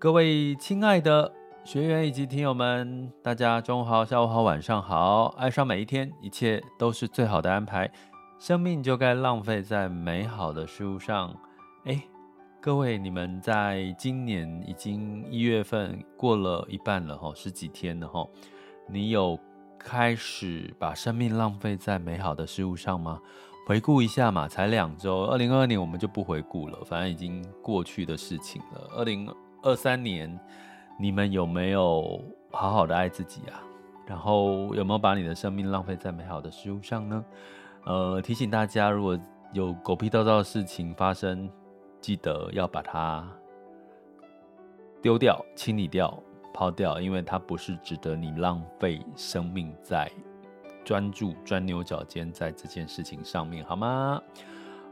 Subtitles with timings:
[0.00, 1.32] 各位亲爱的
[1.64, 5.34] 学员以及听友们，大家中午好、下午好、晚上好。
[5.36, 7.90] 爱上每一天，一切都是最好的安排。
[8.38, 11.34] 生命就该浪费在美好的事物上。
[11.84, 12.00] 哎，
[12.60, 18.24] 各位，你们在今年已经一月份过了一半了哈，十几天了哈。
[18.88, 19.36] 你有
[19.80, 23.18] 开始把生命浪费在美好的事物上吗？
[23.66, 28.88] 回顾一下嘛，才两周，二零二二年我们就不回顾了，反正已经过去的事情了。
[28.96, 29.28] 二零
[29.62, 30.38] 二三年，
[30.98, 32.20] 你们有没有
[32.50, 33.62] 好好的爱自己啊？
[34.06, 37.24] 然后有没有把你的生命浪费在美好的事物上呢？
[37.84, 39.18] 呃，提醒大家，如果
[39.52, 41.50] 有狗屁倒灶的事情发生，
[42.00, 43.26] 记得要把它
[45.02, 46.22] 丢掉、清理掉、
[46.54, 50.10] 抛掉，因为它不是值得你浪费生命在
[50.84, 54.22] 专注、钻牛角尖在这件事情上面，好吗？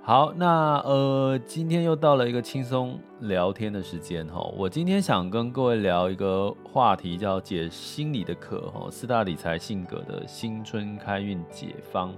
[0.06, 4.40] 好，那呃，今天又到了一个轻松聊天的时间哈。
[4.56, 12.14] 我今天想跟各位聊一个话题，叫解心理的课哈，四大理财性格的新春开运解方。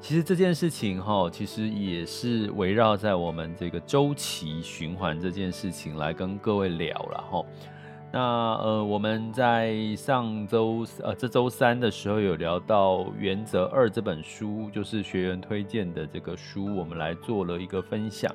[0.00, 7.44] 其实这件事情哈，其实也是围绕在我们这个周期循环这件事情来跟各位聊了哈。
[8.12, 8.20] 那
[8.56, 18.34] 呃，我们在上周呃这周三的时候有聊到《原则二》这本书，就是学员推荐的这个书，我们来做了一个分享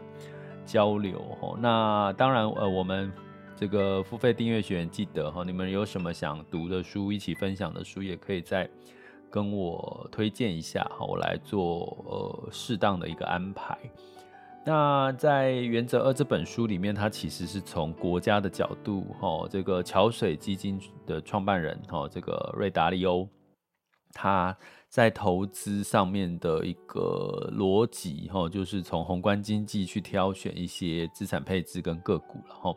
[0.65, 1.57] 交流哈。
[1.59, 3.11] 那当然呃，我们
[3.57, 8.69] 这个付费订阅学员记得哈，你们有什么想读的书，一起分享的书，也可以再
[9.29, 13.77] 跟我推荐一下哈，我来做呃适当的一个安排。
[14.67, 23.29] 那在《原则二》这本书里面，它其实是从国家的角度，哈，这个桥水基金的创办人，哈，这个瑞达利欧，
[24.11, 24.57] 他
[24.89, 32.75] 在投资上面的一个逻辑，哈，就是从宏观经济去挑选一些资产配置跟个股，然后，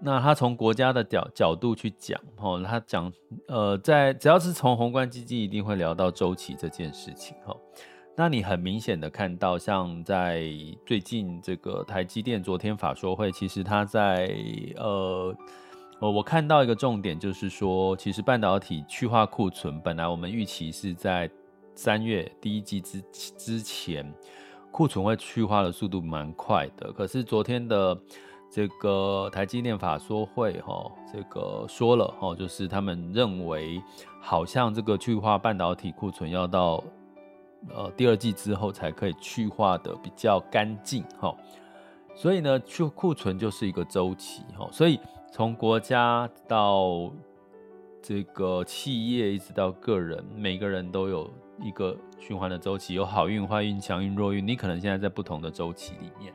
[0.00, 3.10] 那他从国家的角角度去讲，哈，他讲，
[3.48, 7.56] 呃，在只要是从宏观经济，一定会聊到周期这件事情，哈。
[8.20, 10.44] 那你很明显的看到，像在
[10.84, 14.30] 最近这个台积电昨天法说会，其实它在
[14.76, 15.34] 呃，
[15.98, 21.30] 我看到一个重点就是说，其实半导体去化库存，本来我们预期是在
[21.74, 23.02] 三月第一季之
[23.38, 24.12] 之前，
[24.70, 26.92] 库存会去化的速度蛮快的。
[26.92, 27.98] 可是昨天的
[28.50, 33.82] 这个台积电法说会，哈，这个说了，哈，就是他们认为
[34.20, 36.84] 好像这个去化半导体库存要到。
[37.68, 41.36] 呃，第二季之后才可以去化的比较干净哈，
[42.14, 44.98] 所以呢，去库存就是一个周期哈，所以
[45.30, 47.12] 从国家到
[48.00, 51.30] 这个企业一直到个人，每个人都有
[51.62, 56.32] 一个循环的周期，有好运、坏运、强运、弱运，你可能现在在不同的周期里面，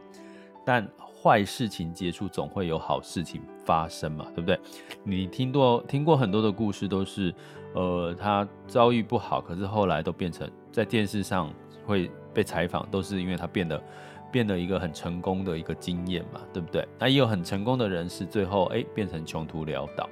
[0.63, 4.59] 但坏事情结束，总会有好事情发生嘛，对不对？
[5.03, 7.33] 你听过听过很多的故事，都是
[7.73, 10.47] 呃，他遭遇不好，可是后来都变成。
[10.75, 11.49] 在电视上
[11.85, 13.81] 会被采访，都是因为他变得
[14.29, 16.85] 变得一个很成功的一个经验嘛，对不对？
[16.99, 20.09] 那也有很成功的人士，最后哎变成穷途潦倒，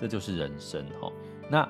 [0.00, 1.10] 这就是人生哈。
[1.50, 1.68] 那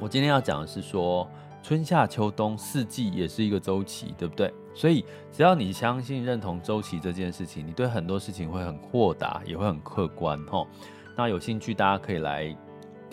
[0.00, 1.30] 我今天要讲的是说，
[1.62, 4.50] 春夏秋冬四季也是一个周期，对不对？
[4.74, 10.66] 所以只要你相信认同周期这件事情，你对很多事情会很豁达，也会很客观哈。
[11.14, 12.56] 那有兴趣大家可以来。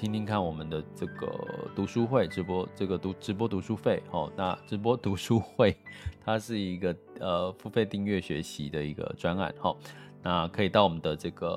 [0.01, 1.31] 听听看我们的这个
[1.75, 4.33] 读书会直播，这个读直播读书会哦。
[4.36, 5.77] 那直播读书会，
[6.25, 9.75] 它是一个呃付费订阅学习的一个专案哈。
[10.24, 11.50] 那可以到我们的这个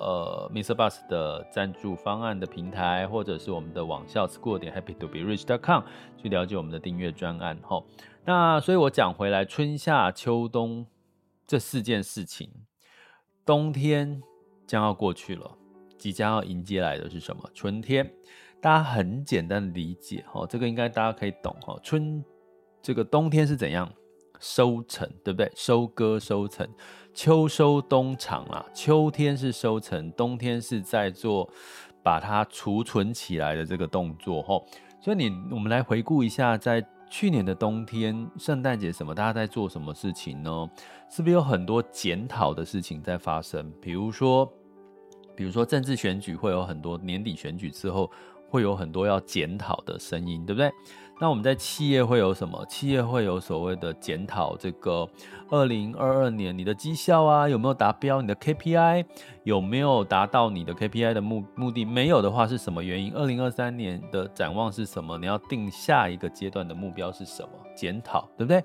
[0.00, 5.84] 呃 MixerBox 的赞助方案的平台，或者是我们的网校 School 点 Happy to be rich dot com
[6.20, 7.80] 去了解我们的订阅专案哈。
[8.24, 10.84] 那所以我讲回来，春夏秋冬
[11.46, 12.50] 这四件事情，
[13.46, 14.20] 冬天
[14.66, 15.58] 将要过去了。
[16.02, 17.48] 即将要迎接来的是什么？
[17.54, 18.04] 春天，
[18.60, 21.78] 大家很简单理解哈，这个应该大家可以懂哈。
[21.80, 22.24] 春，
[22.82, 23.88] 这个冬天是怎样？
[24.40, 25.48] 收成，对不对？
[25.54, 26.68] 收割收成，
[27.14, 31.48] 秋收冬藏啊，秋天是收成，冬天是在做
[32.02, 34.66] 把它储存起来的这个动作吼。
[35.00, 40.68] 所以你我们来回顾一下，在去年的冬天，圣诞节什么，大家在做什么事情呢？
[41.08, 43.72] 是不是有很多检讨的事情在发生？
[43.80, 44.52] 比如说，
[45.42, 48.08] 比如说政治选举会有很多，年底选举之后
[48.48, 50.70] 会有很多要检讨的声音，对不对？
[51.20, 52.64] 那我们在企业会有什么？
[52.68, 55.04] 企业会有所谓的检讨，这个
[55.50, 58.22] 二零二二年你的绩效啊有没有达标？
[58.22, 59.04] 你的 KPI
[59.42, 61.84] 有没有达到你的 KPI 的目目的？
[61.84, 63.12] 没有的话是什么原因？
[63.12, 65.18] 二零二三年的展望是什么？
[65.18, 67.48] 你要定下一个阶段的目标是什么？
[67.74, 68.62] 检讨，对不对？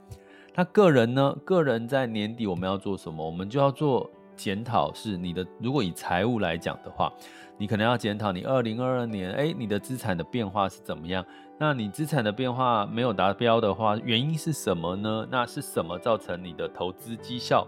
[0.53, 1.35] 那个人呢？
[1.43, 3.25] 个人在年底我们要做什么？
[3.25, 4.07] 我们就要做
[4.37, 5.45] 检讨，是你的。
[5.59, 7.11] 如果以财务来讲的话，
[7.57, 11.25] 你可能要检讨你二零二二年，诶，你的资产的变化是怎么样？
[11.59, 15.27] 那你资产的变化没有达标的话，原因是什么呢？
[15.31, 17.67] 那是什么造成你的投资绩效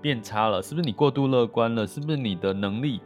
[0.00, 0.62] 变差了？
[0.62, 1.86] 是不是你过度乐观了？
[1.86, 3.02] 是不是你的能力、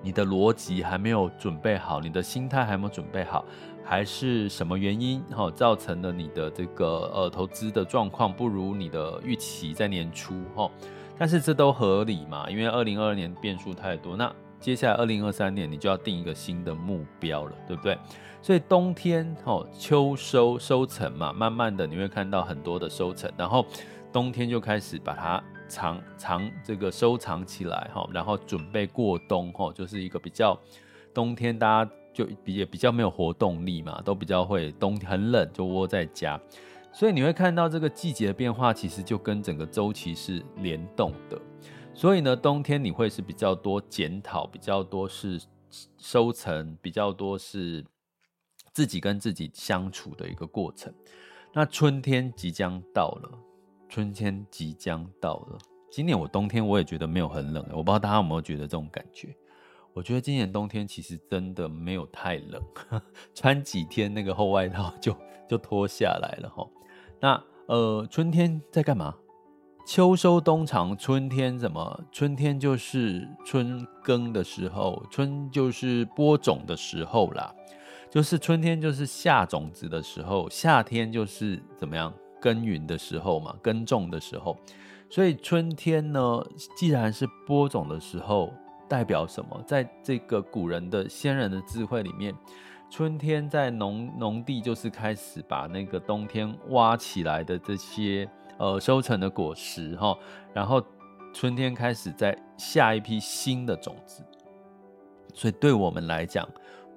[0.00, 2.00] 你的逻辑还没有准备好？
[2.00, 3.44] 你的心态还没有准备好？
[3.84, 10.70] 还是什么原因哈造成了你的这个呃投资的状况不如你的预期在年初哈？
[11.18, 12.48] 但是这都合理嘛？
[12.48, 17.98] 因为二零二二年变数太多，那接下来二零二三年你就要定一个新的目标了，对不对？
[18.40, 23.66] 所以冬天吼秋收收成嘛，慢慢的你会看到很多的收成，然后
[24.12, 30.56] 冬天就开始把它藏藏这个收藏起来哈，然后准备过冬哈，就是一个比较
[31.12, 36.40] 冬天大家就比也比较没有活动力嘛，都比较会冬很冷就窝在家，
[36.98, 41.40] 所以你会看到这个季节的变化其实就跟整个周期是联动的，
[41.94, 45.40] 所以呢冬天你会是比较多检讨，比较多是
[45.96, 47.84] 收成，比较多是。
[48.74, 50.92] 自己跟自己相处的一个过程。
[51.52, 53.30] 那春天即将到了，
[53.88, 55.58] 春天即将到了。
[55.90, 59.36] 今年我冬天我也觉得没有很冷，我不知道大家有没有觉得这种感觉？
[59.92, 62.62] 我觉得今年冬天其实真的没有太冷，
[63.34, 65.16] 穿几天那个厚外套就
[65.48, 66.68] 就脱下来了齁。
[67.20, 69.14] 那呃，春天在干嘛？
[69.86, 72.04] 秋收冬藏，春天怎么？
[72.12, 77.54] 春天就是春耕的时候，春就是播种的时候啦。
[78.10, 84.56] 就是春天，就是下种子的时候；夏天就是怎么样耕耘的时候嘛，耕种的时候。
[85.10, 86.42] 所以春天呢，
[86.76, 88.52] 既然是播种的时候，
[88.88, 89.62] 代表什么？
[89.66, 92.34] 在这个古人的先人的智慧里面，
[92.90, 100.16] 春天在农农地就是开始把那个冬天挖起来的这些呃收成的果实哈，
[100.54, 100.82] 然后
[101.34, 104.24] 春天开始在下一批新的种子。
[105.34, 106.48] 所以对我们来讲，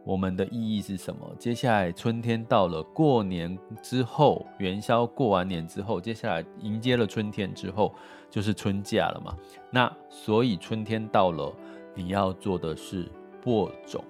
[0.06, 1.30] 我们的意义是什么？
[1.38, 7.94] 接下来春天到了，过年之后，元宵过完年之后，接下来迎接了春天之后，
[8.30, 9.38] 就是春假了嘛。
[9.70, 11.54] 那所以春天到了，
[11.94, 13.08] 你要做的是
[13.44, 14.04] 播种，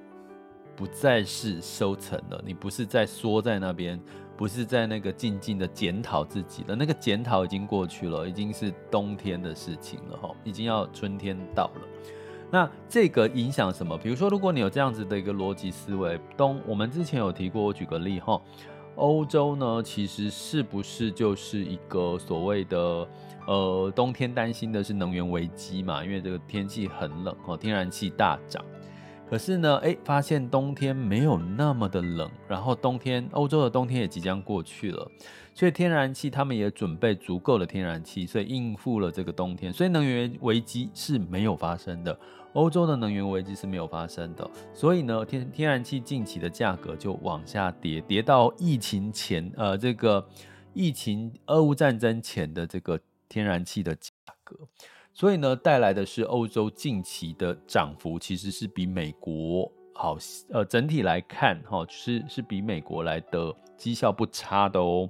[0.82, 2.42] 不再是收成了。
[2.44, 4.02] 你不是在缩在那边，
[4.36, 6.76] 不是在那个静静的检讨自己了。
[6.76, 11.82] 那个检讨已经过去了，已经是冬天的事情了哈，已经要春天到了。
[12.50, 13.96] 那这个影响什么？
[13.96, 18.42] 比如说，如果你有这样子的一个逻辑思维，东我们之前有提过，我举个例哈，
[18.96, 23.08] 欧洲呢，其实是不是就是一个所谓的
[23.46, 26.04] 呃冬天担心的是能源危机嘛？
[26.04, 28.66] 因为这个天气很冷哦，天然气大涨。
[29.32, 35.10] 可是呢，诶，发现冬天没有那么的冷，然后冬天欧洲的冬天也即将过去了，
[35.56, 42.20] 所以天然气他们也准备足够的天然气，所以应付了这个冬天，所以能源危机是没有发生的。
[42.52, 50.28] 欧洲的能源危机是没有发生的，所以呢，天天然气近期的价格就往下跌，跌到疫情前，呃，这个
[50.74, 54.12] 疫情俄乌战争前的这个天然气的价
[54.44, 54.58] 格，
[55.14, 60.18] 所以呢，带来的是欧洲近期的涨幅其实是比美国好，
[60.50, 65.08] 呃，整体来看，哈、哦，是是比美国来的绩效不差的哦。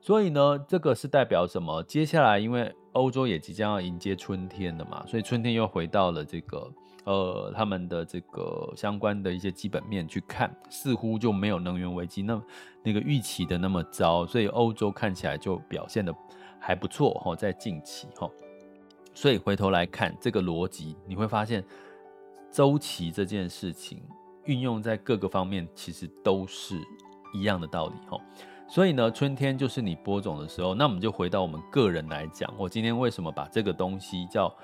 [0.00, 1.82] 所以呢，这个是代表什么？
[1.82, 6.72] 接下来因为欧洲也即将要迎接春天了嘛，所以春天又回到了这个
[7.04, 12.40] 呃他们的这个相关的一些基本面去看，似乎就没有能源危机那
[12.84, 16.14] 那个预期的那么糟，所以欧洲看起来就表现的
[16.60, 18.30] 还不错哈，在近期哈，
[19.20, 21.64] 所以回头来看这个逻辑，你会发现
[22.52, 24.00] 周期这件事情
[24.44, 26.76] 运用在各个方面其实都是
[27.34, 28.16] 一样的道理哈。
[28.68, 30.72] 所以呢，春天就是你播种的时候。
[30.72, 34.54] 那我们就回到我们个人来讲，我今天为什么把这个东西叫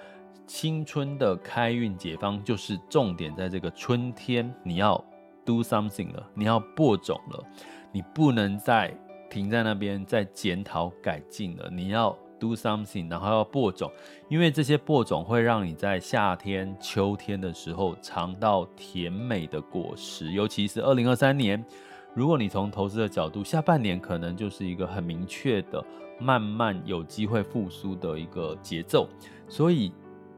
[0.47, 5.05] 青春的开运解方，就是重点在这个春天，你要
[5.45, 7.45] do something 了，你要播种了，
[7.91, 8.97] 你不能再
[9.29, 13.91] 停在那边再检讨改进了，你要 do something，然后要播种，
[14.29, 20.33] 因为这些播种会让你在夏天、秋天的时候尝到甜美的果实。
[20.33, 21.65] 尤其是二零二三年，
[22.13, 25.83] 如果你从投资的角度，下半年可能就是一个很明确的、
[26.21, 29.09] 慢慢有机会复苏的一个节奏。
[29.49, 29.91] 所以，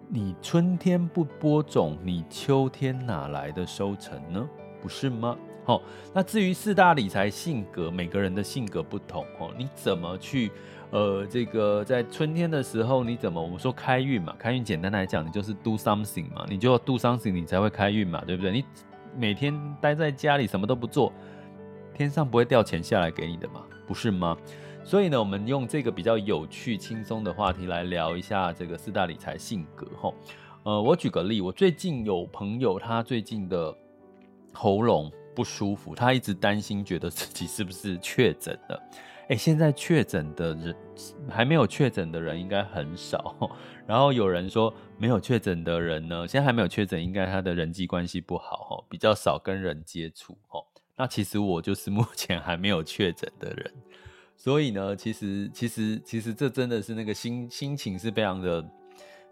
[0.08, 4.48] 你春天不播种，你秋天哪来的收成呢？
[4.80, 5.36] 不是吗？
[5.64, 5.82] 好，
[6.14, 10.52] 那至于四大理财性格，每个人的性格不同哦，你怎么去，
[10.96, 14.34] 呃，这个在春天的时候，你怎么我们说开运嘛？
[14.38, 18.50] 开运简单来讲，你就是 do something 嘛，你就要 do something，你才会开运嘛，对不对？
[18.50, 18.64] 你
[19.14, 21.12] 每天待在家里什么都不做，
[21.92, 24.34] 天上不会掉钱下来给你的嘛，不是吗？
[24.84, 29.86] 所以呢，我们用这个比较有趣、轻松的话题来聊一下这个四大理财性格。
[30.00, 30.10] 哈，
[30.62, 33.76] 呃，我举个例，我最近有朋友，他最近的
[34.54, 35.12] 喉咙。
[35.34, 38.82] 不舒服，他一直担心，觉得自己是不是确诊了？
[39.28, 40.76] 诶，现在确诊的人
[41.28, 43.36] 还没有确诊的人应该很少。
[43.86, 50.38] 然后有人说，没有确诊的人呢，现在还没有确诊，应该他的人际关系不好，比较少跟人接触。
[50.96, 53.72] 那其实我就是目前还没有确诊的人，
[54.36, 58.64] 所以呢，其实其实其实这真的是那个心心情是非常的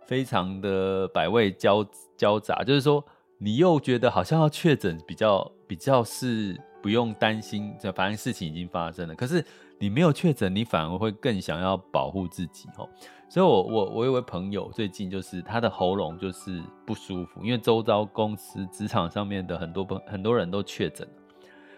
[0.06, 1.86] 非常的百味交
[2.16, 3.04] 交杂，就是说。
[3.36, 9.14] 你又觉得好像要确诊比较比较是不用担心，这反正事情已经发生了。
[9.14, 9.44] 可是
[9.84, 12.88] 你没有确诊，你反而会更想要保护自己哦。
[13.28, 21.06] 所以我，我我我有位朋友最近就是他的喉咙就是不舒服，因为周遭公司职场上面的很多很多人都确诊。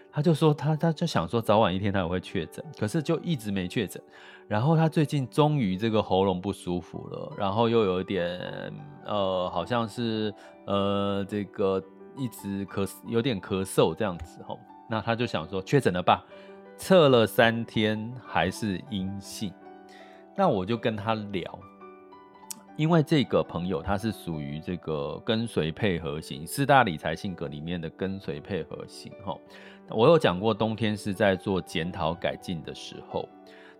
[0.09, 4.01] 他就说他他就想说早晚一天他也会确诊，可是就一直没确诊。
[4.47, 8.39] 然后他最近终于这个喉咙不舒服了，然后又有一点
[9.05, 10.33] 呃好像是
[10.65, 11.83] 呃这个
[12.15, 14.57] 一直咳有点咳嗽这样子吼。
[14.89, 16.23] 那他就想说确诊了吧，
[16.77, 19.51] 测了三天还是阴性。
[20.35, 21.59] 那我就跟他聊，
[22.75, 29.35] 因为这个朋友他是属于这个跟随配合型四大理财性格里面的跟随配合型哈。
[29.89, 33.27] 我有讲过，冬天是在做检讨改进的时候。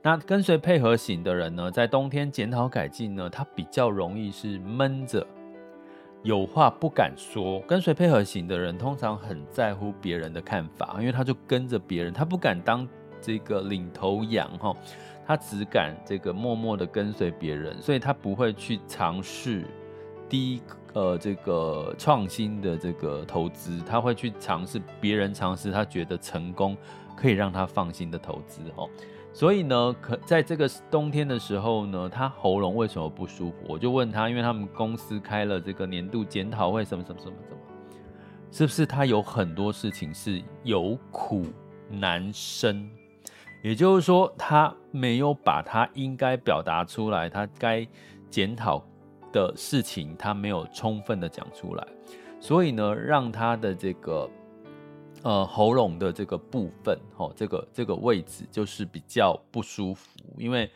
[0.02, 5.26] 那跟随配合型的人呢，在冬天检讨改进呢，他比较容易是闷着，
[6.28, 7.62] 有话不敢说。
[7.62, 12.86] 跟随配合型的人通常很在乎别人的看法，因为他就跟着别人，他不敢当
[13.22, 14.76] 这个领头羊哈，
[15.26, 19.64] 他只敢这个默默的跟随别人，所以他不会去尝试
[20.28, 20.62] 第一。
[20.94, 26.76] 呃，这个创新的这个投资，他会去尝试别人尝试，他觉得成功
[27.16, 28.90] 可以让他放心的投资哦。
[29.38, 33.58] 所以呢，可在这个冬天的时候呢，他喉咙为什么不舒服？
[33.68, 37.58] 我就问他，因为他们公司开了这个年度检讨会，什么什么什么什么，
[38.50, 41.46] 是不是他有很多事情是有苦
[41.88, 42.90] 难伸？
[43.62, 47.88] 也就是说，他没有把他应该表达出来，他该
[48.32, 48.84] 检讨。
[49.34, 51.86] 的事情他没有充分的讲出来，
[52.40, 54.28] 所以呢，让他的这个
[55.28, 60.72] 呃喉咙的这个部分，哦，这个这个位置就是比较不舒服，因为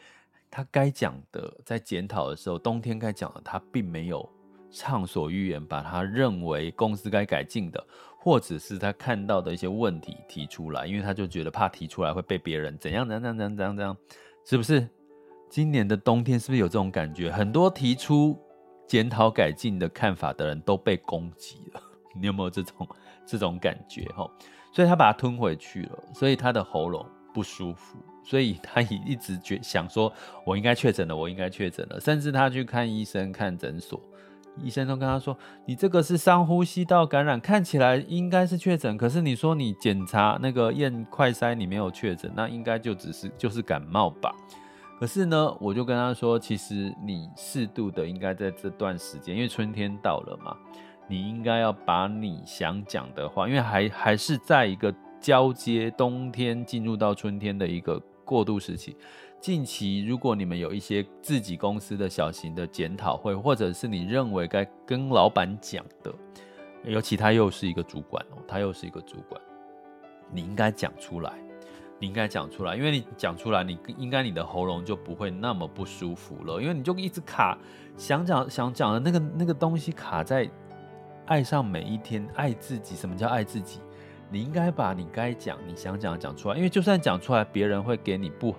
[0.49, 4.29] 他该讲的在检讨的时候，冬天该讲的他并没有
[4.69, 7.81] 畅所欲言，把他认为公司该改进的，
[8.19, 13.95] 或者是他看到的一些问题提出来，因为他就觉得怕提出来会被别人怎样怎样怎样怎样怎样，
[14.43, 14.85] 是不是？
[15.49, 17.31] 今年的冬天是不是有这种感觉？
[17.31, 18.37] 很多提出
[18.85, 21.81] 检讨改进的看法的人都被攻击了，
[22.19, 22.85] 你有没有这种
[23.31, 24.03] 这种感觉？
[24.15, 24.29] 哈，
[24.73, 30.11] 所以他把它吞回去了，所以他的喉咙不舒服，所以他也一直觉想说，
[30.45, 33.99] 我应该确诊了，我应该确诊了，甚至他去看医生、看诊所，
[34.61, 44.35] 医生都跟他说，你这个是上呼吸道感染，看起来应该是确诊，可是你说你检查那个验快筛你没有确诊，那应该就只是就是感冒吧。
[44.99, 50.55] 可是呢，我就跟他说，其实你适度的应该在这段时间，因为春天到了嘛，
[51.11, 58.95] 你应该要把你想讲的话，因为还还是在一个交接，冬天进入到春天的一个过渡时期。
[59.41, 66.13] 近期如果你们有一些自己公司的小型的检讨会，或者是你认为该跟老板讲的，
[66.85, 69.41] 尤其他又是一个主管哦，他又是一个主管，
[70.31, 71.33] 你应该讲出来。
[71.99, 77.55] 你应该讲出来，因为你讲出来，你应该你的喉咙就不会那么不舒服了，因为你就一直卡，
[77.95, 80.49] 想讲想讲的那个那个东西卡在
[81.31, 82.93] 爱上每一天，爱自己。
[82.93, 83.79] 什么叫爱自己？
[84.29, 88.53] 你应该把你该讲、你想讲的讲出来，因为就算讲出来，别人会给你不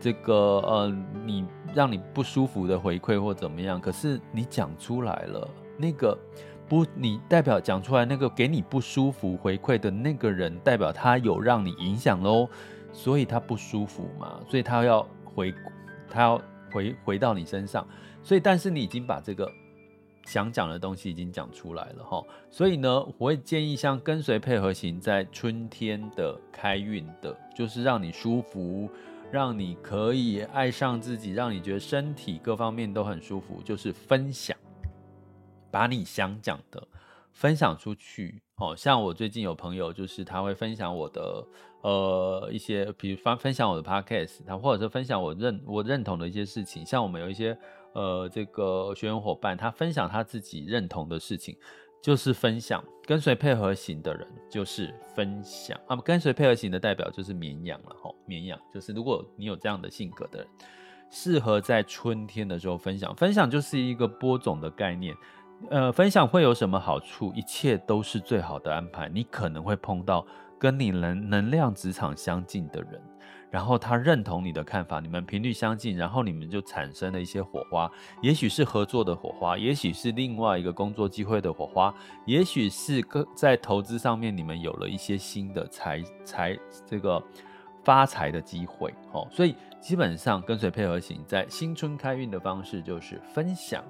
[0.00, 0.96] 这个呃，
[1.26, 5.46] 你让你不舒服的回馈或怎么样，可是你讲出来了，
[5.76, 6.18] 那个
[6.66, 12.48] 不，你代表讲出来那个给你不舒服回馈的那个人，代表他有让你影响喽。
[12.94, 15.54] 所以他不舒服嘛，所以他要回，
[16.08, 16.40] 他要
[16.72, 17.86] 回回到你身上。
[18.22, 19.46] 所以，但是你已经把这个
[20.26, 22.22] 想讲的东西已经讲出来了哈。
[22.50, 28.90] 所以呢，我会建议像跟随配合型在春天的开运的，就是让你舒服，
[29.30, 34.54] 让你可以爱上自己，让你觉得身体各方面都很舒服，就是分享，
[35.70, 36.86] 把你想讲的
[37.32, 38.42] 分享出去。
[38.56, 41.46] 哦，像我最近有朋友，就是他会分享我的
[41.82, 46.84] 呃一些，比如分分享我的 podcast，他或者是分享我认我认同的一些事情。
[46.84, 47.56] 像我们有一些
[47.96, 51.56] 呃这个学员伙伴，他分享他自己认同的事情，
[52.02, 52.84] 就是分享。
[53.06, 58.14] 跟随配合型的人就是分享啊，跟随配合型的代表就是绵羊了吼。
[58.26, 60.48] 绵羊就是如果你有这样的性格的人，
[61.08, 63.14] 适合在春天的时候分享。
[63.14, 65.16] 分享就是一个播种的概念。
[65.70, 67.32] 呃，分享会有什么好处？
[67.34, 69.08] 一切都是最好的安排。
[69.08, 70.26] 你可能会碰到
[70.58, 73.00] 跟你能能量磁场相近的人，
[73.50, 77.90] 然后他认同你的看法，你们频率相近，然后你们就产生了一些火花。
[78.20, 87.22] 也许是合作的火花，也许是另外一个工作机会的火花，也许是跟在投资上面你们有了一些新的财财这个
[87.84, 88.92] 发财的机会。
[89.12, 93.84] 哦，所以基本上跟随配合型在新春开运的方式就是分享。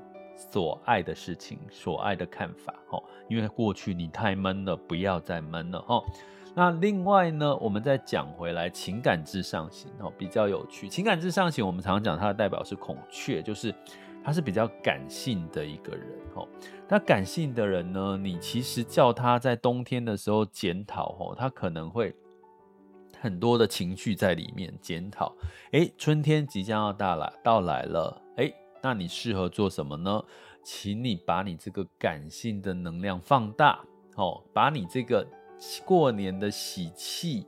[0.53, 6.05] 所爱的事情，所爱的看法，哦，因为过去你太闷了，不要再闷了，哦。
[6.59, 10.89] 那另外呢，我们再讲回来，情感至上型，哦，比较有趣。
[10.89, 13.75] 情感至上型，我们常常讲它的代表是孔雀，就是
[14.25, 16.49] 他是比较感性的一个人，哦。
[16.89, 22.17] 那感性的人呢，你其实叫他在冬天的时候检讨，哦，他可能会
[23.21, 25.37] 很多的情绪在里面检讨。
[25.73, 28.55] 诶，春天即将要到来，到来了，诶。
[28.83, 30.25] 那你适合做什么呢？
[30.63, 33.79] 请你把你这个感性的能量放大，
[34.15, 35.27] 哦，把你这个
[35.85, 37.47] 过年的喜气，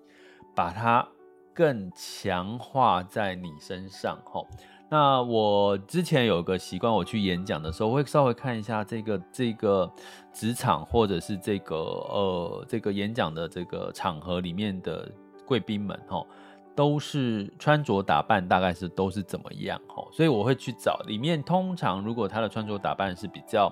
[0.55, 1.07] 把它
[1.55, 4.47] 更强化在你身上，哦。
[4.91, 9.91] 那我之前有个习惯，我去演讲的时候，会稍微看一下这个这个
[10.33, 15.11] 职场或者是这个呃这个演讲的这个场合里面的
[15.47, 16.27] 贵宾们，哦。
[16.75, 21.43] 都是穿着打扮，大概是都是怎么样吼，所以我会去找里面。
[21.43, 23.69] 通常如果他的穿着打扮是比较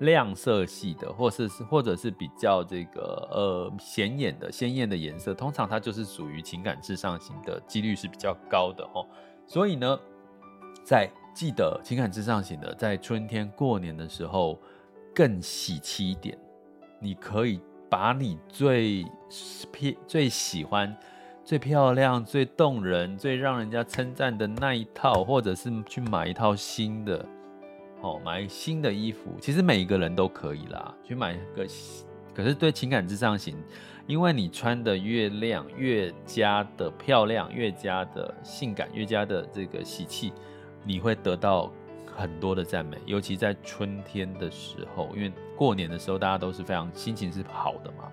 [0.00, 9.06] 亮色系的，或是或者是比较这个呃显眼的鲜艳的颜色，通常它就是属于情感至上型的几率是比较高的哦。
[9.46, 9.98] 所以呢，
[10.84, 14.58] 在记得情感至上型的，在春天过年的时候
[15.14, 16.36] 更喜气一点，
[17.00, 19.06] 你可以把你最
[20.06, 20.96] 最喜欢。
[21.44, 27.24] 最漂亮、最动人、最让人家称赞的那一套，或者是去买一套新的，
[28.06, 31.66] 哦，买新的衣服，其实每一个人都可以啦，去买个。
[32.32, 33.56] 可是对情感至上型，
[34.06, 40.32] 因为你穿的越亮，越加的漂亮，越加的性感，越加的这个喜气，
[40.84, 41.72] 你会得到
[42.14, 48.04] 很多的赞美，尤其在春天的时候，因为过年的时候大家都是非常心情是好的嘛。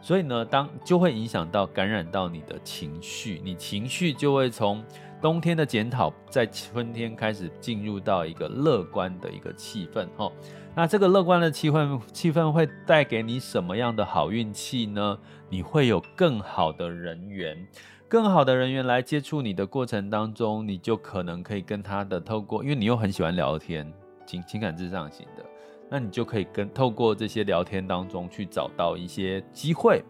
[0.00, 4.82] 所以呢，当就会影响到、感染到你的情绪，你情绪就会从
[5.20, 10.06] 冬天的检讨，在春天开始进入到一个乐观的一个气氛。
[10.16, 10.30] 哈，
[10.76, 15.18] 那这个乐观的气氛，气氛会带给你什么样的好运气呢？
[15.50, 17.66] 你会有更好的人缘，
[18.06, 23.92] 更好的人缘来接触你的过程当中，你就可能可以跟他的透过，因为你又很喜欢聊天，
[24.24, 25.44] 情情感至上型的。
[25.90, 30.04] 那你就可以跟透过这些聊天当中去找到一些机会，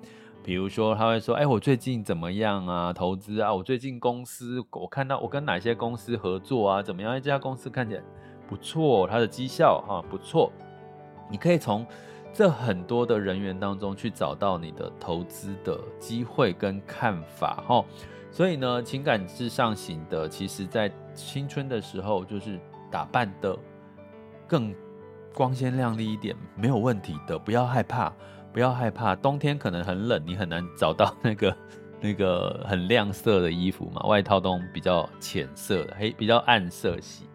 [0.48, 2.90] 比如说他会说，哎，我最近怎么样啊？
[2.90, 6.82] 投资啊，我最近公司我看到我跟哪些公司合作啊？
[6.82, 7.12] 怎么样？
[7.16, 8.02] 这家公司看起来
[8.48, 10.50] 不错，它的绩效哈不错。
[11.30, 11.86] 你可以从
[12.32, 17.84] 这很多的人员当中去找到你的投资的机会跟看法哈。
[18.30, 22.58] 所以呢，情感至上型的，其实在青春的时候就是
[22.90, 23.54] 打扮的
[24.46, 24.74] 更。
[25.34, 28.12] 光鲜亮丽一点没有问题的，不要害怕，
[28.58, 29.14] 不要害怕。
[29.14, 31.56] 冬天可能很冷，你很难找到那个
[32.02, 37.26] 那个很亮色的衣服嘛，外套都比较浅色的，黑比较暗色系。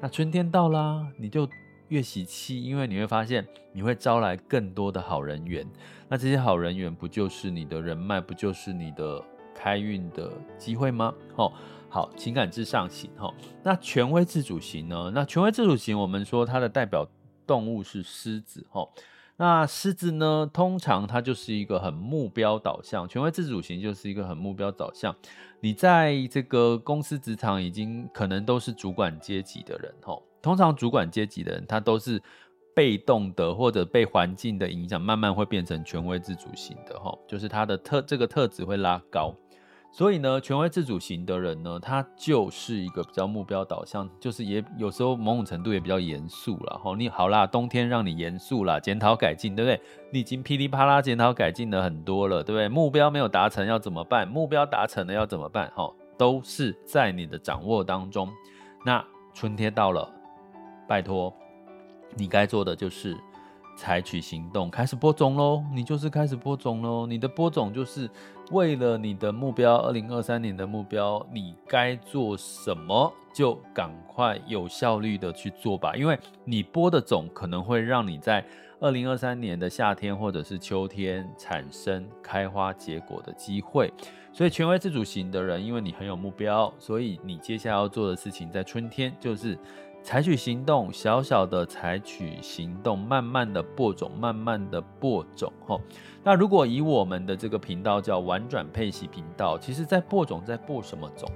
[0.00, 1.48] 那春天到啦，你就
[1.88, 5.66] 越喜气，因为你会发现你会招来更多的好人缘。
[6.08, 9.20] 那这些好人缘不就是你的人脉，不就是你的
[9.52, 11.12] 开运的机会吗？
[11.34, 11.52] 哦，
[11.88, 13.34] 好，情感至上型哈。
[13.64, 15.10] 那权威自主型呢？
[15.12, 17.04] 那权威自主型，我们说它的代表。
[17.48, 18.92] 动物是狮子，吼，
[19.40, 20.50] 那狮子呢？
[20.52, 25.14] 通常它就是一个很目标导向，权威自主型就是一个很目标导向。
[25.60, 32.20] 你在这个公司职场已经可能都是主管阶级的人，吼，通常主管阶级的人他都是
[32.74, 39.32] 被动的或者被环境的影响，慢慢会变成权威自主型的，吼，就是他的特这个特质会拉高。
[39.90, 46.78] 所以呢，权威自主型的人呢，他就是一个比较目标导向，就是也有时候某种程度也比较严肃了。
[46.78, 49.80] 吼，你好啦，冬天让你严肃啦，检讨改进，对不对？
[50.12, 52.68] 你已经噼里啪啦检讨改进了很多了，对不对？
[52.68, 54.28] 目标没有达成要怎么办？
[54.28, 55.72] 目标达成了要怎么办？
[55.74, 58.28] 吼，都是在你的掌握当中。
[58.84, 60.08] 那春天到了，
[60.86, 61.34] 拜托，
[62.14, 63.16] 你该做的就是。
[63.78, 65.62] 采取行动，开始播种喽！
[65.72, 67.06] 你就是开始播种喽！
[67.06, 68.10] 你的播种就是
[68.50, 75.94] 为了你的目标，二零二三年的目标，你该做什么就赶快有效率的去做吧。
[75.94, 78.44] 因为你播的种可能会让你在
[78.80, 83.92] 二零二三年的夏天或者是秋天产生开花结果的机会。
[84.32, 89.56] 所以权威自主型的人，因为你很有目标，所以你接下来要做的事情在春天就是。
[90.02, 95.52] 采取行动，小小的采取行动，慢慢的播种，慢慢的播种。
[95.66, 95.80] 吼，
[96.24, 101.28] 那如果以我们的这个频道叫玩转配息频道，其实在播种，在播什么种？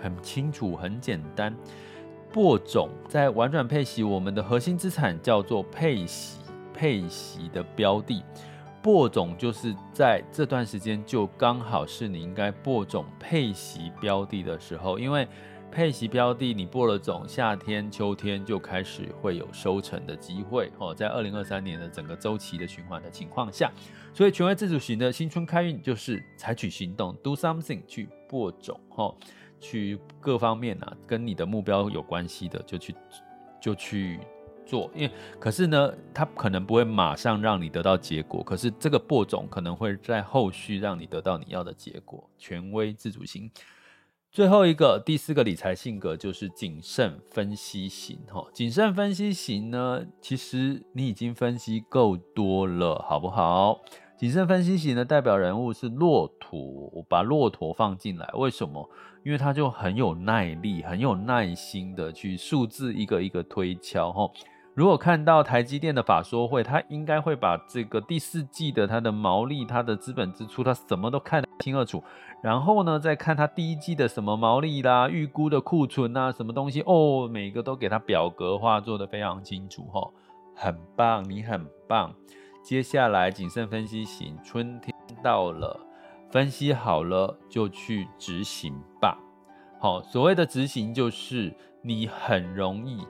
[0.00, 1.54] 很清楚，很简单。
[2.32, 6.38] 播种在玩转配息，我们的核心资产叫做配息，
[6.72, 8.22] 配息的标的。
[8.80, 15.28] 播种就是在这段时间，就刚好是你应该播种配息标的的时候，因为。
[15.70, 20.92] 配息标的，你播了种，夏天、秋天就开始会有收成的机会哦。
[20.92, 23.70] 在二零二三年的整个周期的循环的情况下，
[24.12, 29.14] 所以权威自主型的新春开运就是采取行动，do something 去播种哈，
[29.60, 32.94] 去各方面啊，跟你的目标有关系的就去
[33.60, 34.18] 就去
[34.66, 34.90] 做。
[34.92, 42.28] 因为可是呢，它可能不会马上让你得到结果，可是这个播种可能会在后续让你得到你要的结果。
[42.36, 43.48] 权威自主型。
[44.32, 53.80] 最后一个第四个理财性格就是谨慎分析型哈，谨慎分析型呢，其实你已经分析够多了，好不好？
[54.16, 56.60] 谨慎分析型的代表人物是骆驼，
[56.92, 58.88] 我把骆驼放进来，为什么？
[59.24, 64.30] 因为他就很有耐力，很有耐心的去数字一个一个推敲哈。
[64.80, 72.02] 如果看到台积电的法说会，他应该会把这个第四季的它的毛利、它的资本支出，他什么都看得清二楚。
[72.42, 80.10] 然后呢，再看他第一季的什么毛利啦、预估的库存啊、什么东西哦，每个都给他表格化做得非常清楚哈，
[80.56, 82.14] 很棒，你很棒。
[82.62, 85.78] 接下来谨慎分析型，春天到了，
[86.30, 89.18] 分析好了就去执行吧。
[89.78, 93.06] 好，所谓的执行就是你很容易。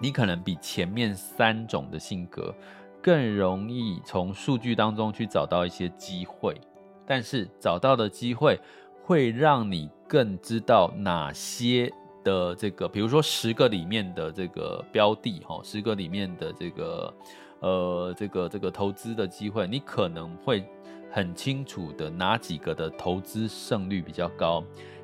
[0.00, 2.54] 你可能比前面三种的性格
[3.02, 6.58] 更容易从数据当中去找到一些机会，
[7.06, 8.58] 但是找到的机会
[9.02, 11.92] 会让你更知道哪些
[12.24, 17.14] 的这个，比如说十个里面的这个标的，哈，十个里面的这个，
[17.60, 20.64] 呃，这个这个投资的机会，你可能会
[21.10, 24.62] 很清楚的哪几个的投资胜率比较高。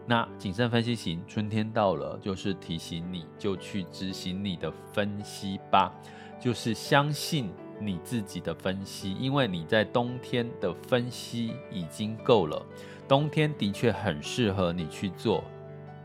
[0.09, 5.93] 那谨慎分析型，春天到了，就是提醒你，就去执行你的分析吧，
[6.39, 12.65] 就是相信你自己的分析，因为你在冬天的分析已经够了，
[13.09, 15.43] 冬天的确很适合你去做，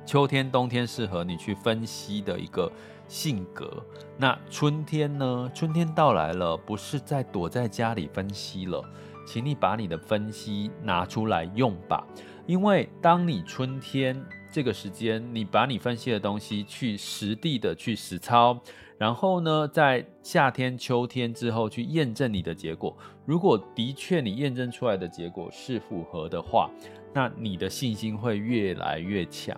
[0.04, 2.72] 秋天、冬天适合你去分析的一个
[3.08, 3.86] 性格。
[4.18, 5.52] 那春天呢？
[5.54, 8.84] 春天到来了，不是在躲在家里分析了，
[9.28, 12.04] 请你把你的分析拿出来用吧。
[12.48, 14.20] 因为当你春天
[14.52, 18.60] 这个时间，你把你分析的东西去实地的去实操，
[18.98, 22.98] 然后呢，在夏天、秋天之后去验证你的结果。
[23.26, 26.70] 如果的确你验证出来的结果是符合的话，
[27.14, 29.58] 那你的信心会越来越强。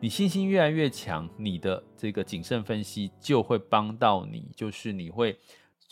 [0.00, 5.38] 你信心越来越强，你的这个谨慎分析就会帮到你，就是你会。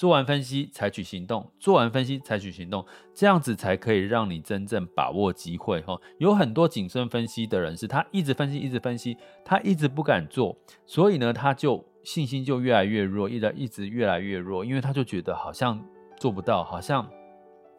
[0.01, 2.83] 做完分析，采取行动；做完分析，采取行动，
[3.13, 5.79] 这样子才可以让你真正把握机会。
[5.83, 15.79] 哈，有很多谨慎分析的人，是他一直分析，一直分析，他一直不敢做，所以呢，他就信心就越来越弱，一直一直越来越弱，因为他就觉得好像
[16.17, 17.07] 做不到，好像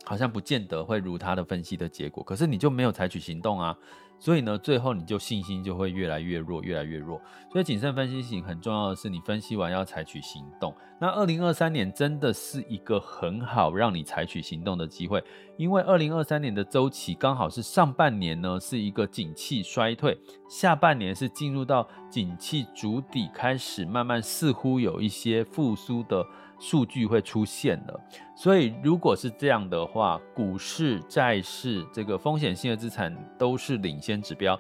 [0.06, 2.24] 好像不见得会如他的分析的结果。
[2.24, 3.76] 可是你就没有采取行动啊。
[4.22, 7.20] 所以呢，最后你就信心就会越来越弱，越来越弱。
[7.52, 10.72] 所以谨慎分析型很重要的是，你分析完要采取行动。
[11.00, 15.24] 那二零二三年真的是一个很好让你采取行动的机会，
[15.58, 20.16] 因为二零二三年的周期刚好是上半年呢是一个景气衰退，
[20.48, 26.24] 下半年是进入到景气主底，开始慢慢似乎有一些复苏的。
[26.62, 28.00] 数据会出现了，
[28.36, 34.58] 所以如果是这样的话，股市、债市这个风险性的资产都是领先指标，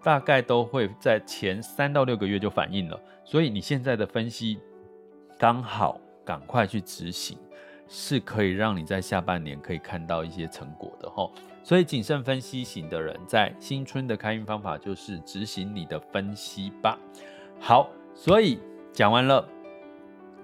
[0.00, 2.98] 大概都会在前三到六个月就反应了。
[3.24, 4.60] 所以你现在的分析
[5.36, 7.36] 刚好赶快去执行，
[7.88, 11.32] 是可以让你在下半年可以看到一些成果的吼。
[11.64, 16.96] 所以谨慎分析型的人，在新春的开运方法就是执行你的分析吧。
[17.58, 18.60] 好，所以
[18.92, 19.44] 讲完了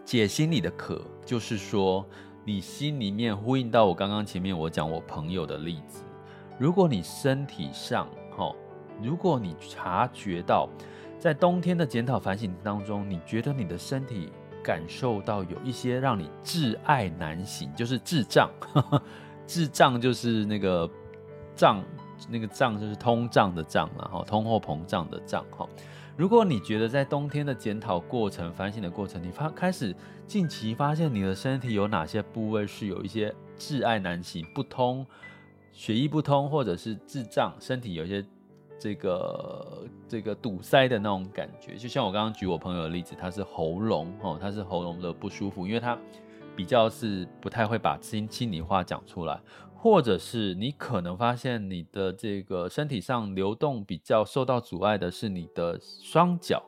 [0.06, 2.06] 解心里的渴，就是说
[2.44, 6.02] 你心里面呼应到我刚刚前面我讲我朋友的例子，
[6.58, 8.54] 如果你身体上齁，
[9.02, 10.68] 如果你察觉到
[11.18, 14.30] 在冬天的检讨反省当中，你觉得你的身体。
[14.64, 18.50] 感受到有一些让你窒碍难行，就是滞胀，
[19.46, 20.90] 滞胀就是那个
[21.54, 21.80] 胀，
[22.28, 25.64] 那个胀就是通胀的胀，然后通货膨胀的胀哈。
[26.16, 29.94] 如果你觉得在冬天的检讨过程、反省的过程，你发开始
[30.26, 35.06] 近期发现你的身体有哪些部位是有一些窒碍难行、不通，
[35.72, 38.24] 血液不通，或者是滞胀，身体有一些。
[38.78, 45.98] 这个这个堵塞的那种感觉，就像我刚刚举我朋友的例子，他是喉咙哦，他是喉咙的不舒服，因为他
[46.54, 49.40] 比较是不太会把心心里话讲出来，
[49.86, 56.60] 或者是你可能发现你的这个身体上流动比较受到阻碍的是你的双脚，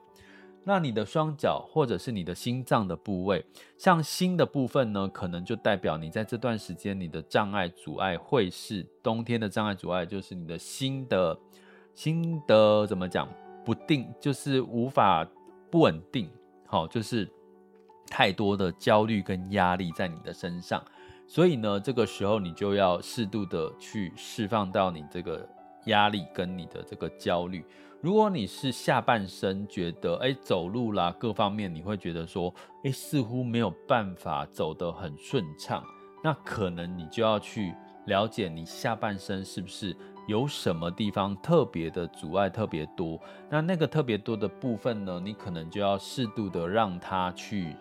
[0.62, 3.44] 那你的双脚或者是你的心脏的部位，
[3.76, 11.36] 像心的部分呢，可能就代表你在这段时间你的障碍阻碍会是冬天的障碍阻碍，就是你的心的。
[11.96, 13.28] 心的怎么讲？
[13.64, 15.28] 不定就是无法
[15.68, 16.30] 不稳定，
[16.64, 17.28] 好，就是
[18.06, 20.80] 太多的焦虑跟压力在你的身上，
[21.30, 25.46] 所以呢，这个时候你就要适度的去释放到你这个
[25.84, 27.62] 压力跟你的这个焦虑。
[28.00, 35.84] 如果你是下半身觉得哎走路啦各方面你会觉得说哎似乎没有办法走得很顺畅，
[36.24, 37.74] 那可能你就要去
[38.06, 39.94] 了解你下半身是不是。
[40.26, 43.18] 有什么地方特别的阻碍特别多？
[43.48, 45.18] 那那个特别多的部分呢？
[45.24, 47.74] 你可能就要适度的让它去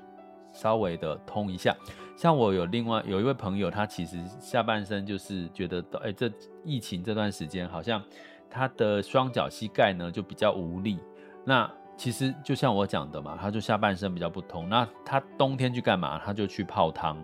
[0.57, 1.75] 稍微的通一下。
[2.15, 6.31] 像我有另外有一位朋友，他其实下半身就是觉得，哎，这
[6.63, 8.01] 疫情这段时间好像
[8.49, 10.97] 他的双脚膝盖呢就比较无力。
[11.45, 14.67] 那其实就像我讲的嘛，他就下半身比较不通。
[14.67, 16.19] 那他冬天去干嘛？
[16.25, 17.23] 他就去泡汤。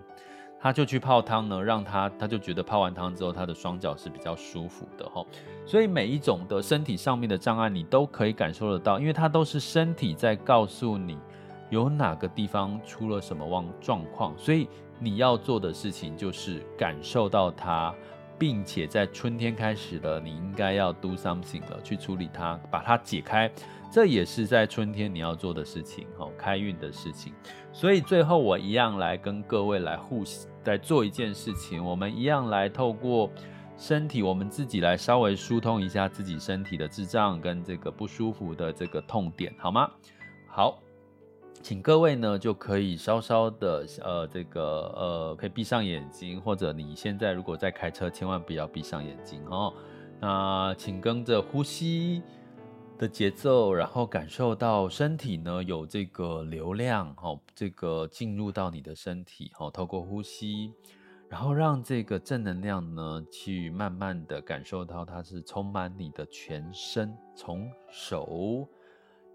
[0.62, 5.22] 他就去泡汤呢，让他他就觉得泡完汤之后，他的双脚是比较舒服的哈。
[5.66, 11.18] 所以每一种的身体上面的障碍，你都可以感受得到，因为它都是身体在告诉你
[11.74, 14.38] 有哪个地方出了什么状状况。
[14.38, 17.94] 所以你要做的事情就是感受到它，
[18.38, 23.52] 并且在春天开始了，你应该要 do something 了，去处理它，把它解开。
[23.92, 27.34] 这也是在春天你要做的事情，哦，开运的事情。
[27.72, 30.24] 所以最后我一样来跟各位来互
[30.66, 33.30] 来做一件事情，我们一样来透过
[33.78, 39.90] 身体，我们自己来稍微疏通一下自己身体的滞胀跟这个不舒服的这个痛点，好吗？
[40.48, 40.80] 好，
[41.64, 44.62] 请各位呢就可以稍稍的呃这个
[44.98, 49.74] 呃可以闭上眼睛，或者你现在如果在开车，千万不要闭上眼睛哦。
[50.20, 52.22] 那请跟着呼吸
[52.98, 60.74] 的节奏，然后感受到身体呢有这个流量，哦，这个进入到你的身体，哦，透过呼吸，
[61.30, 68.68] 然后让这个正能量呢去慢慢的感受到它是充满你的全身，从手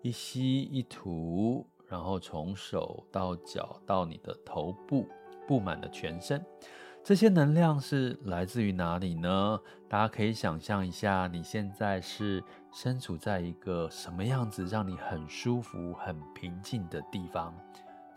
[0.03, 5.09] 一吸一吐，然后从手到脚到你的头部，
[5.47, 6.45] 布满了全身。
[7.03, 9.59] 这些能量是来自于哪里呢？
[9.89, 17.55] 大家可以想象一下，你现在是身处在一个什么样子让你很舒服、很平静的地方？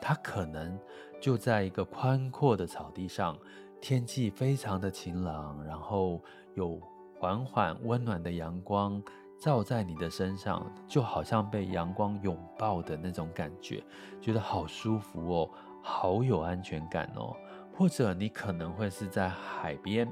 [0.02, 0.78] 它可能
[1.22, 3.38] 就在一个宽阔的草地上，
[3.80, 6.22] 天气非常的晴朗，然后
[6.56, 6.82] 有
[7.18, 9.02] 缓缓温暖的阳光
[9.42, 13.84] 照在你的身上，就好像被阳光拥抱的那种感觉，
[14.22, 15.50] 觉得好舒服哦，
[15.82, 17.36] 好有安全感哦。
[17.74, 20.08] 或者你可能会是在海边，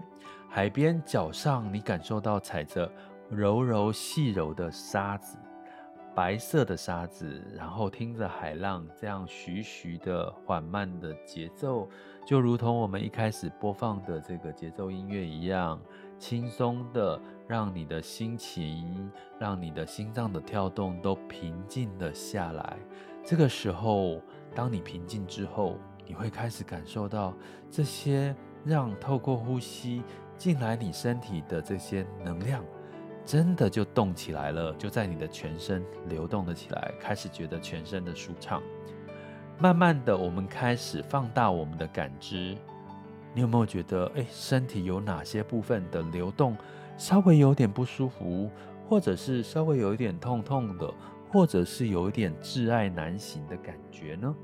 [0.50, 2.92] 海边脚上你感受到踩着
[3.30, 5.38] 柔柔细柔的沙子，
[6.16, 11.88] 白色的沙子，然后听着海浪这样徐徐的缓慢的节奏，
[12.26, 15.80] 就如同我们一开始播放的这个节奏音乐一样，
[16.20, 22.78] 轻松的让你的心情，让你的心脏的跳动都平静了下来。
[23.24, 24.22] 这个时候，
[24.54, 27.34] 当你平静之后，你会开始感受到
[27.72, 30.04] 这些让透过呼吸
[30.38, 32.64] 进来你身体的这些能量，
[33.26, 38.62] 真的就动起来了，就在你的全身流动了起来，开始觉得全身的舒畅。
[39.58, 42.58] 慢慢的，我们开始放大我们的感知。
[43.34, 46.58] 你有没有觉得，哎，身体有哪些部分的流动
[46.98, 48.50] 稍微有点不舒服，
[48.88, 50.94] 或者是稍微有一点痛痛的，
[51.32, 54.36] 或者是有一点窒碍难行的感觉呢？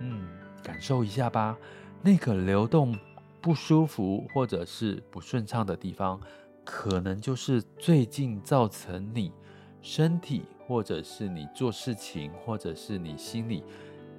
[0.00, 0.28] 嗯。
[0.64, 1.58] 感受一下吧，
[2.02, 2.96] 那个流动
[3.40, 6.20] 不舒服或者是不顺畅的地方，
[6.64, 9.32] 可能就是最近造成你
[9.80, 13.64] 身体或者是你做事情或者是你心里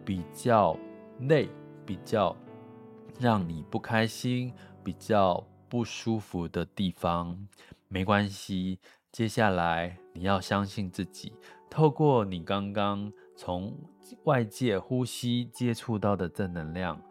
[0.04, 0.78] 比较
[1.22, 1.48] 累、
[1.86, 2.36] 比较
[3.20, 7.48] 让你不开心、比较不舒服的地方。
[7.88, 8.80] 没关系，
[9.12, 11.34] 接下来你要相信自己，
[11.70, 13.78] 透过你刚刚从
[14.24, 17.02] 外界呼吸接触到的正能量，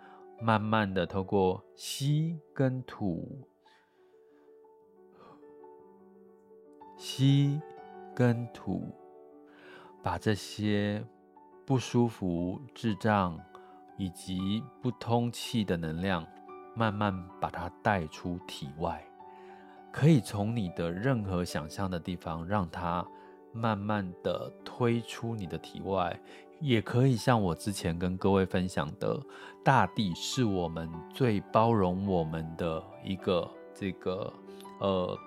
[0.41, 3.47] 慢慢的透过吸跟吐，
[6.97, 7.61] 吸
[8.15, 8.93] 跟吐，
[10.03, 11.05] 把这些
[11.65, 13.39] 不舒服、智障
[13.97, 16.27] 以及不通气的能量，
[16.75, 19.03] 慢慢把它带出体外。
[19.91, 23.07] 可以从你的任何想象的地方，让它
[23.53, 26.19] 慢慢的推出你的体外，
[26.61, 29.21] 也可以像我之前跟各位分享的，
[29.63, 34.33] 大地是我们最包容我们的一个这个
[34.81, 35.19] 呃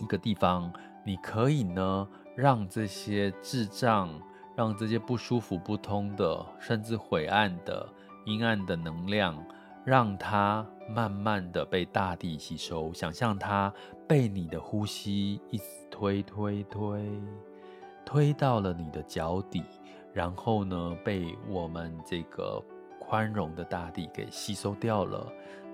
[0.00, 0.72] 一个地方。
[1.04, 4.08] 你可以呢，让这些智障，
[4.56, 7.88] 让这些不舒服、不通的，甚至晦暗的、
[8.26, 9.36] 阴暗的能量。
[9.84, 13.74] 让它慢慢的被大地吸收，想象它
[14.06, 17.20] 被你的呼吸一直推推推，
[18.04, 19.64] 推到了你的脚底，
[20.12, 22.62] 然后呢，被我们这个
[23.00, 25.26] 宽容的大地给吸收掉了。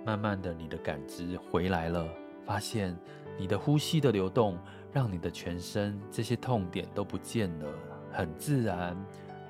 [0.06, 2.08] 慢慢的，你的感知回来了，
[2.46, 2.96] 发现
[3.38, 4.56] 你的呼吸的流动，
[4.90, 7.66] 让你的全身这些痛点都不见了，
[8.12, 8.96] 很自然、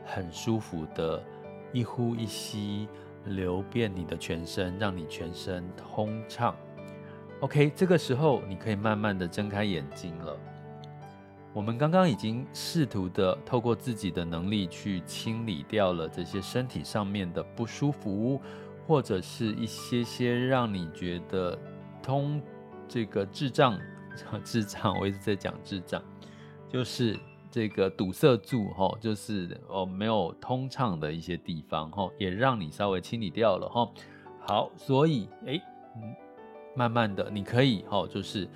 [0.04, 1.22] 很舒服的
[1.72, 2.88] 一呼一吸。
[3.24, 6.54] 流遍你的全身，让你全身通畅。
[7.40, 10.34] OK，这个时候你可以慢慢的睁开眼睛了。
[11.52, 18.40] 我们刚刚已经试图的透过自己的能力去清理掉了这些身体上面的不舒服，
[18.86, 21.58] 或者是一些些让你觉得
[22.02, 22.40] 通
[22.86, 23.78] 这个智障，
[24.42, 26.02] 智障，我一直在讲智障，
[26.70, 27.18] 就是。
[27.50, 33.90] 这个堵塞住哈，就是哦没有通畅的一些地方哈，也让你稍微清理掉了哈。
[34.40, 35.60] 好，所以哎，
[35.96, 36.14] 嗯，
[36.74, 38.48] 慢慢的你可以哈，就是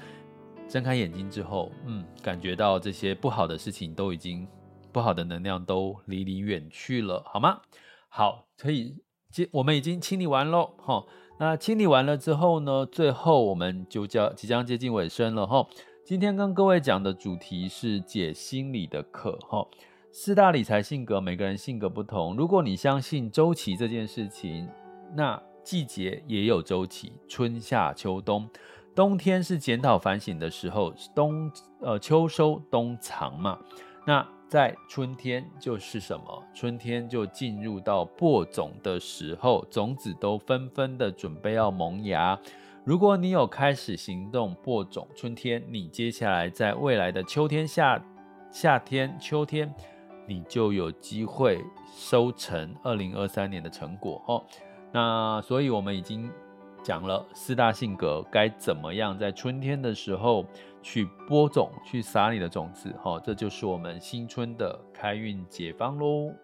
[0.69, 4.47] 睁开眼睛之后，嗯，感觉到这些不好的事情都已经
[4.93, 7.61] 不好的能量都离你远去了，好吗？
[8.09, 8.97] 好，可以
[9.31, 11.05] 接，我们已经清理完喽哈。
[11.39, 15.67] 那清理完了之后呢，最后我们就叫即将接近尾声了哈。
[16.05, 19.65] 今天跟各位讲的主题是解心理的课哈，
[20.11, 22.35] 四大理财性格，每个人性格不同。
[22.35, 24.69] 如果你相信周期这件事情，
[25.15, 28.51] 那季节也有周期，春夏秋冬，
[28.97, 33.57] 冬天是检讨反省的时候，冬呃秋收冬藏嘛。
[34.05, 36.43] 那在春天就是什么？
[36.53, 42.37] 春天就进入到播种的时候，种子都纷纷的准备要萌芽。
[42.85, 48.03] 如果你有开始行动播种，春天，你接下来在未来的秋天、夏
[48.51, 49.73] 夏天、秋天，
[50.27, 51.63] 你就有机会
[51.95, 54.45] 收成二零二三年的成果哦。
[54.91, 56.29] 那所以我们已经
[56.83, 60.45] 讲了四大性格该怎么样在春天的时候
[60.83, 66.35] 去播种、去撒你的种子哦，这就是我们新春的开运解方喽。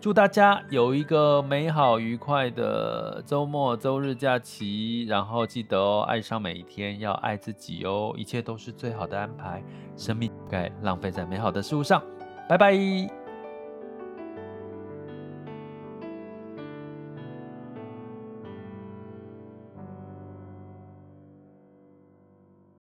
[0.00, 9.62] 祝大家有一个美好愉快的周末、周日假期，然后记得哦，爱上每一天，要爱自己哦，一切都是最好的安排，
[9.96, 12.02] 生命不该浪费在美好的事物上，
[12.48, 13.27] 拜拜。